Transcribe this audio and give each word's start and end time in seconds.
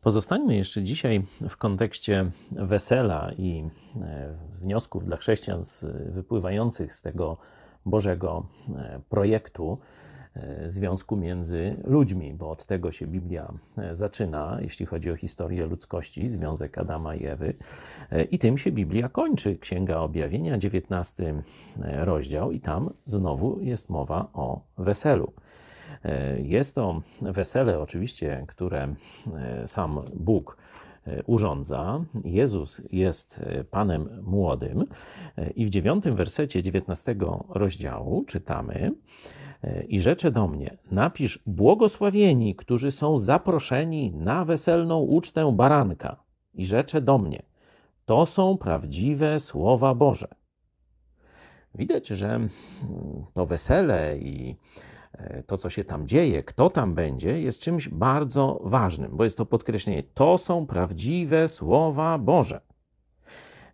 Pozostańmy 0.00 0.56
jeszcze 0.56 0.82
dzisiaj 0.82 1.22
w 1.48 1.56
kontekście 1.56 2.30
wesela 2.50 3.32
i 3.38 3.64
e, 4.00 4.34
wniosków 4.52 5.04
dla 5.04 5.16
chrześcijan 5.16 5.62
wypływających 6.06 6.94
z 6.94 7.02
tego 7.02 7.36
Bożego 7.86 8.42
e, 8.76 9.00
projektu 9.08 9.78
e, 10.34 10.70
związku 10.70 11.16
między 11.16 11.76
ludźmi, 11.84 12.34
bo 12.34 12.50
od 12.50 12.66
tego 12.66 12.92
się 12.92 13.06
Biblia 13.06 13.52
zaczyna, 13.92 14.58
jeśli 14.60 14.86
chodzi 14.86 15.10
o 15.10 15.16
historię 15.16 15.66
ludzkości, 15.66 16.30
związek 16.30 16.78
Adama 16.78 17.14
i 17.14 17.26
Ewy. 17.26 17.54
I 18.30 18.38
tym 18.38 18.58
się 18.58 18.72
Biblia 18.72 19.08
kończy. 19.08 19.58
Księga 19.58 19.98
Objawienia, 19.98 20.58
19 20.58 21.42
rozdział, 21.76 22.52
i 22.52 22.60
tam 22.60 22.90
znowu 23.04 23.60
jest 23.60 23.90
mowa 23.90 24.28
o 24.32 24.60
weselu. 24.78 25.32
E, 26.04 26.40
jest 26.40 26.74
to 26.74 27.02
wesele, 27.22 27.78
oczywiście, 27.78 28.44
które 28.48 28.94
e, 29.36 29.66
sam 29.66 30.00
Bóg 30.14 30.56
e, 31.06 31.22
urządza. 31.22 32.04
Jezus 32.24 32.80
jest 32.92 33.40
Panem 33.70 34.22
młodym 34.22 34.84
i 35.56 35.66
w 35.66 35.70
dziewiątym 35.70 36.16
wersecie 36.16 36.62
dziewiętnastego 36.62 37.44
rozdziału 37.48 38.24
czytamy 38.24 38.92
i 39.88 40.00
rzecze 40.00 40.30
do 40.30 40.48
mnie, 40.48 40.76
napisz 40.90 41.38
błogosławieni, 41.46 42.54
którzy 42.54 42.90
są 42.90 43.18
zaproszeni 43.18 44.12
na 44.12 44.44
weselną 44.44 44.98
ucztę 45.00 45.52
baranka. 45.56 46.16
I 46.54 46.64
rzecze 46.64 47.00
do 47.00 47.18
mnie, 47.18 47.42
to 48.04 48.26
są 48.26 48.58
prawdziwe 48.58 49.40
słowa 49.40 49.94
Boże. 49.94 50.28
Widać, 51.74 52.08
że 52.08 52.40
to 53.32 53.46
wesele 53.46 54.18
i 54.18 54.56
to, 55.46 55.58
co 55.58 55.70
się 55.70 55.84
tam 55.84 56.06
dzieje, 56.06 56.42
kto 56.42 56.70
tam 56.70 56.94
będzie, 56.94 57.42
jest 57.42 57.60
czymś 57.60 57.88
bardzo 57.88 58.60
ważnym, 58.64 59.16
bo 59.16 59.24
jest 59.24 59.36
to 59.36 59.46
podkreślenie: 59.46 60.02
to 60.14 60.38
są 60.38 60.66
prawdziwe 60.66 61.48
słowa 61.48 62.18
Boże. 62.18 62.60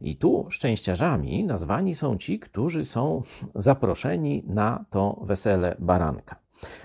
I 0.00 0.16
tu 0.16 0.46
szczęściarzami 0.50 1.44
nazwani 1.44 1.94
są 1.94 2.18
ci, 2.18 2.38
którzy 2.38 2.84
są 2.84 3.22
zaproszeni 3.54 4.44
na 4.46 4.84
to 4.90 5.20
wesele 5.22 5.76
baranka. 5.78 6.36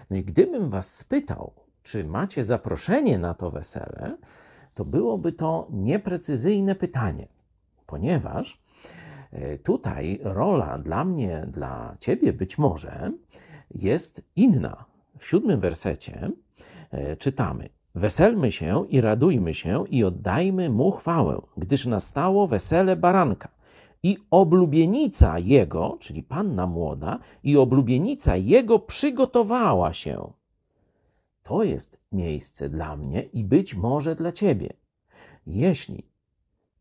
No 0.10 0.18
i 0.18 0.24
gdybym 0.24 0.70
was 0.70 0.96
spytał, 0.96 1.54
czy 1.84 2.04
macie 2.04 2.46
zaproszenie 2.46 3.18
na 3.18 3.34
to 3.34 3.52
wesele, 3.52 4.18
to 4.74 4.86
byłoby 4.86 5.32
to 5.32 5.68
nieprecyzyjne 5.72 6.76
pytanie, 6.76 7.28
ponieważ 7.86 8.62
e, 9.32 9.58
tutaj 9.58 10.20
rola 10.24 10.78
dla 10.78 11.06
mnie, 11.06 11.46
dla 11.48 11.96
ciebie 12.00 12.34
być 12.34 12.58
może 12.58 13.12
jest 13.72 14.22
inna. 14.36 14.86
W 15.18 15.26
siódmym 15.26 15.60
wersecie 15.60 16.32
e, 16.92 17.16
czytamy: 17.16 17.70
Weselmy 17.96 18.52
się 18.52 18.86
i 18.90 19.02
radujmy 19.02 19.54
się 19.54 19.84
i 19.90 20.04
oddajmy 20.04 20.70
mu 20.70 20.92
chwałę, 20.92 21.42
gdyż 21.58 21.86
nastało 21.86 22.48
wesele 22.48 22.96
baranka. 22.96 23.50
I 24.04 24.18
oblubienica 24.32 25.40
jego, 25.40 25.98
czyli 26.00 26.24
panna 26.24 26.68
młoda, 26.68 27.20
i 27.44 27.58
oblubienica 27.58 28.36
jego 28.36 28.80
przygotowała 28.80 29.94
się. 29.94 30.34
To 31.44 31.64
jest 31.64 31.98
miejsce 32.12 32.70
dla 32.70 32.98
mnie 32.98 33.22
i 33.22 33.44
być 33.44 33.76
może 33.76 34.16
dla 34.16 34.32
ciebie. 34.32 34.74
Jeśli 35.48 36.04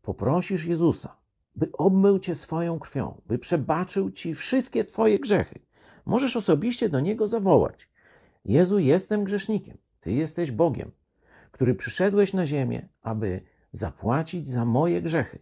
poprosisz 0.01 0.65
Jezusa, 0.65 1.15
by 1.55 1.71
obmył 1.71 2.19
cię 2.19 2.35
swoją 2.35 2.79
krwią, 2.79 3.21
by 3.27 3.39
przebaczył 3.39 4.11
ci 4.11 4.35
wszystkie 4.35 4.85
twoje 4.85 5.19
grzechy, 5.19 5.59
Możesz 6.05 6.35
osobiście 6.35 6.89
do 6.89 6.99
Niego 6.99 7.27
zawołać: 7.27 7.89
Jezu, 8.45 8.79
jestem 8.79 9.23
grzesznikiem, 9.23 9.77
Ty 9.99 10.11
jesteś 10.11 10.51
Bogiem, 10.51 10.91
który 11.51 11.75
przyszedłeś 11.75 12.33
na 12.33 12.45
ziemię, 12.45 12.89
aby 13.01 13.41
zapłacić 13.71 14.47
za 14.47 14.65
moje 14.65 15.01
grzechy. 15.01 15.39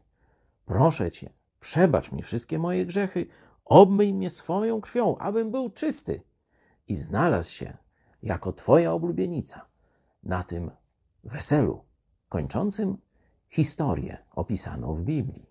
Proszę 0.66 1.12
Cię, 1.12 1.30
przebacz 1.60 2.12
mi 2.12 2.24
wszystkie 2.24 2.60
moje 2.60 2.86
grzechy, 2.86 3.28
obmyj 3.66 4.14
mnie 4.14 4.30
swoją 4.30 4.82
krwią, 4.82 5.18
abym 5.18 5.52
był 5.52 5.70
czysty 5.70 6.22
i 6.88 6.96
znalazł 6.96 7.52
się 7.52 7.78
jako 8.24 8.54
Twoja 8.54 8.94
oblubienica 8.94 9.66
na 10.24 10.44
tym 10.44 10.72
weselu 11.24 11.86
kończącym 12.30 12.98
historię 13.50 14.18
opisaną 14.32 14.94
w 14.94 15.02
Biblii. 15.02 15.47